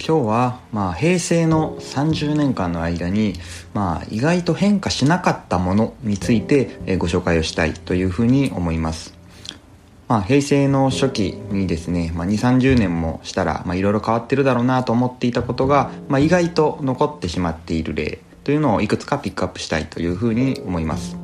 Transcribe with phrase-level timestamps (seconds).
[0.00, 3.34] 今日は、まあ、平成の30年間の間に、
[3.74, 9.14] まあ、意外と変化しなかったものについて、えー、ご紹介をしたいというふうに思います。
[10.08, 21.19] まあ、平成の初期にですね、まあ、2 3 0年もしたらまいろいろ変わってるだろうなと思っていたことが、まあ、意外と残ってしまっている例というのをいくつかピックアップしたいというふうに思います。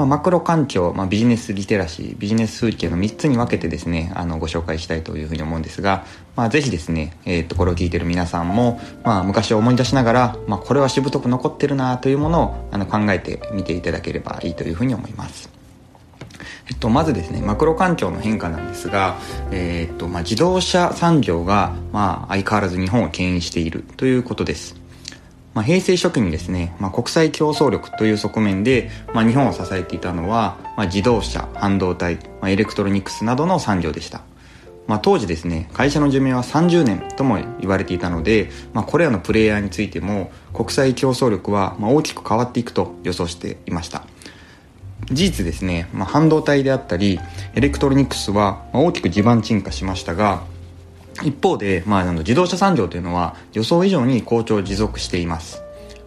[0.00, 15.50] まあ、マクロ環境、まあ、ビジネスリテラシービジネス風景の3つに分けてですねあのご紹介したいというふうに思うんですが、まあ、ぜひですね、えー、とこれを聞いてる皆さんも、まあ、昔を思い出しながら、まあ、これはしぶとく残ってるなというものをあの考えてみていただければいいというふうに思います。
[16.70, 19.18] えっと、まずですねマクロ環境の変化なんですが、
[19.50, 24.79] えー、っとまあ、自動車産業が、まあ、相変わらず日本を牽引しているということです。
[25.54, 34.22] まあ、平成初期にですね、まあ、国際競争力という側面で、まあ、日本を支えていたのは、まあ、自動車半導体、まあ、エレクトロニクスなどの産業でした、
[34.86, 44.04] まあ、当時ですね会社の寿命は30年とも言われていたので、まあ、これらのプレイヤーについても国際競争力はま大きく変わっていくと予想していました。
[45.06, 47.18] 事実ですね、まあ、半導体であったり
[47.54, 50.42] エレクトロニクスは大きく地盤沈下しましたが
[51.22, 55.62] 一方で、まあ、あの自動車産業というのは予想以上に好調を持続しています。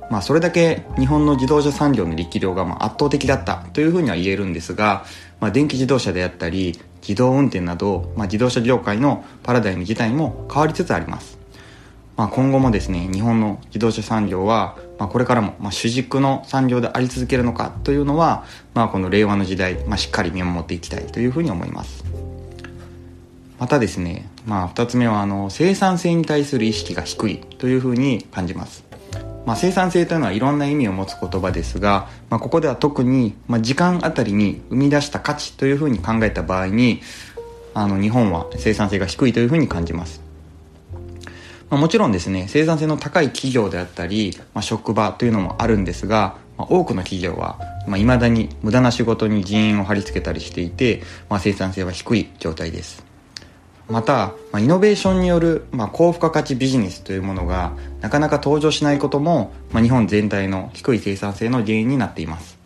[0.10, 5.06] まあ、それだけ日本の自動車産業の力量がまあ圧倒的だったというふうには言えるんですが、
[5.40, 11.44] まあ、電気自動車であったり自動運転など、まあ、自動車業界のパラダイム自体も変わりつつあります。
[12.16, 18.46] まあ、今後もですね日本の自動車産業は、まあ、これからも、まあ、主軸の産業であり続けるのかというのは、
[18.76, 22.04] まあ、この令和の時代、まあ、しっかり見守っていきたいというふうに思います
[23.64, 28.84] またですね、まあ、2つ目はあの生産性に対する意識が低いというふうに感じます、
[29.46, 37.00] まあ、生産性というのはいろんな意味を持つ言葉ですが、まあ、ここでは特に、まあ、時間あたりに生み出した価値というふうに考えた場合に
[37.74, 40.22] あの日本は生産性が低いというふうに感じます。
[41.70, 47.58] ま、もちろんですね生産性の高い企業であったり、まあ、職場というのもあるんですが、まあ、多くの企業は
[47.88, 53.13] い、まあ、未だに無駄な仕事に人員を貼り付けたりしていて、まあ、生産性は低い状態です。
[53.90, 62.58] また、ま、イノベーションによる、ま、高付加価値ビジネスというものがなかなか登場しないことも、ま、日本全体の低い生産性の原因になっています。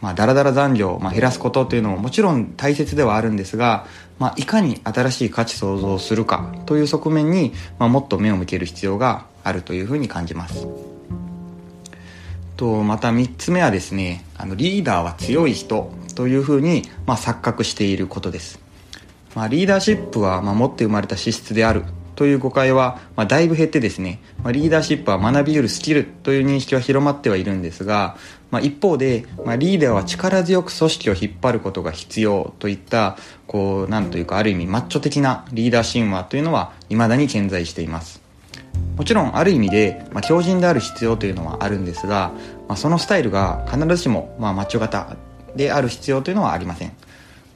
[0.00, 3.86] まあ、だらだら残業、まあ、減らすことというのももちろん大切ではあるんですが、
[4.18, 10.66] まあ、いかに新しい価値創造するかという側面に、まあ、もっと目を向ける必要があるというふうに感じます。
[12.56, 18.60] とまた3つ目はですねあのリーダーは強い人というふうに、まあ、錯覚していることです
[19.34, 21.84] まあ、リーダーシップは、まあ、持って生まれた資質である
[22.16, 28.16] という誤解は、まあ、だいぶ減ってですね、まあ、リーダーシップは学び得るスキルという認識は広まってはいるんですが、
[28.50, 38.20] まあ、一方で、まあ、リーダーは力強く組織を引っ張ることが必要といったこうなんというかある意味マッチョ的なリーダー神話というのは未だに健在しています。
[38.96, 42.32] もちろんある意味で、まあ、強靭である必要というのはあるんですが、
[42.68, 45.16] まあ、そのスタイルが必ずしも、まあ、マッチョ型
[45.56, 46.92] である必要というのはありません。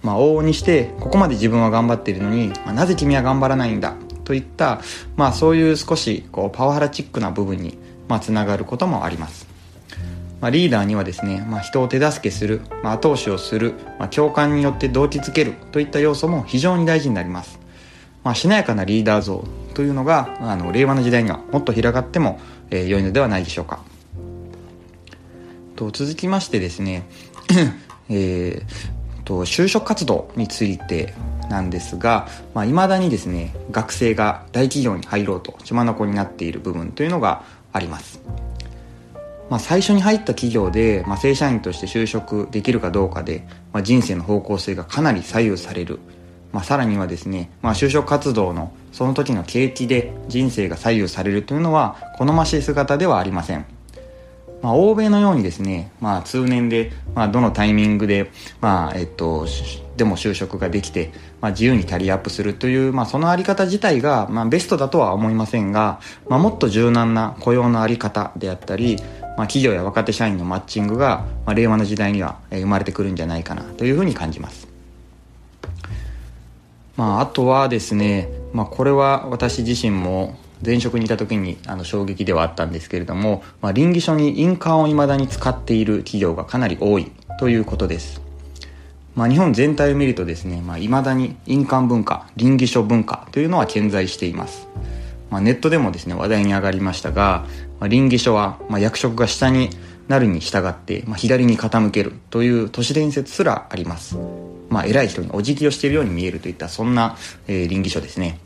[0.05, 3.95] まあ、往々にしてここまで自分は頑張っているのに、まあ、なぜ君は頑張らないんだ？
[4.25, 4.81] といった、
[5.17, 7.79] まあ、そういう少しこうパワハラチックな部分に、
[8.09, 9.47] まあ、つながることもあります、
[10.41, 17.61] まあ、リーダーにはですね、まあ、人を手助けする、まあ、後押しをする、まあ、共感によって動機づけるといった要素も非常に大事になります、
[18.23, 19.45] まあ、しなやかなリーダー像
[19.75, 23.81] というのがあの令和の時代にはもっと広がっても、えー、良いのではないでしょうか。
[25.77, 27.09] と続きましてですね
[28.09, 28.63] えー、
[29.25, 31.15] と就職活動について
[31.49, 38.21] なんですが、まあ、未だにですね学生が大企業に入ろうと血眼になっている部分というのがあります、
[39.51, 45.99] まあ、最初に入った企業で、まあ、正社員として就職できるかどうかで、まあ、人生の方向性がかなり左右される、
[46.53, 53.74] まあ、さらにはですね、まあ、就職活動のその時の景気で人生が左右されるというのは好ましい姿ではありません。
[54.65, 58.31] まあ、欧米のようにですね、まあ、通年で、まあ、どのタイミングで、
[58.63, 59.47] まあ、えっと、
[59.99, 61.13] でも就職ができて、
[61.43, 66.01] まあ、自由にキャリアアップするという、まあ、そのあり方自体が、まあ、ベストだとは思いませんが、
[66.31, 68.97] まあ、もっと柔軟な雇用のあり方であったり、
[69.37, 74.67] まあ、企業や若手社員のマッチングが、まあ、令和の時代には生まれてくるんじゃないかなというふうに感じます。
[76.97, 88.23] まあ、あとはですね、まあ、これは私自身も前職にいた時にあの衝撃ではあったんですけれども、まあ、倫理書に印鑑を未だに使っている企業がかなり多いということです。
[89.15, 94.67] まあ、日本全体を見るとですね、まあ、未だに印鑑文化、倫理書文化というのは健在しています。
[95.31, 97.47] まあ、ネットでもですね、話題に上がりましたが、
[97.79, 99.71] まあ、倫理書は、まあ、役職が下に
[100.09, 104.17] なるに従って、まあ、左に傾けるという都市伝説すらあります。
[104.69, 108.41] まあ、偉い人にお辞儀をしているように見えるといった、そんな、えー、倫理書ですね。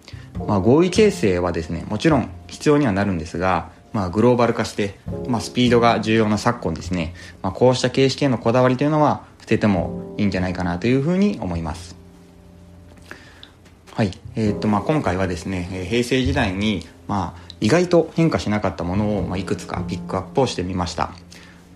[0.47, 11.97] まあ、合意形成はですねもちろん必要にはなるんですが、まあ、グローバル化して、まあ、スピードが重要な昨今ですね、まあ、こうした形式へのこだわりというのは捨ててもいいんじゃないかなというふうに思います。
[13.93, 14.13] はい。
[14.37, 21.11] えー、っとまあ、今回はですね平成時代に、まあ、意外と変化しなかったものを、まあ、いくつかピックアップをしてみました。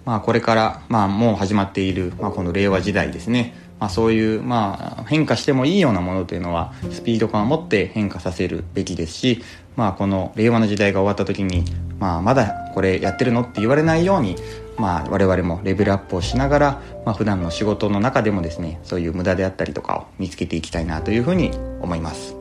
[0.05, 9.43] まあ、これから、まあ、もう始まっている、まあ、この令和時代ですね、まあ、そういう、まあ、変化してもいいようなものというのはスピード感を持って変化させるべきですし、
[9.75, 11.65] まあ、この令和の時代が終わった時に、
[11.99, 14.37] まあ、まだこれやってるのって言われないように、
[14.79, 21.51] まあ、我々もレベルアップをしながら、まあ、普段の仕事の中でもですねそういう無駄であったりとかを見つけていきたいなというふうに
[21.81, 22.37] 思います。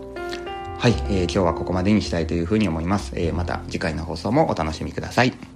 [0.78, 5.51] はい、えー、今日はここまでにしたいというふうに思います、えー、また次回の放送もお楽しみください。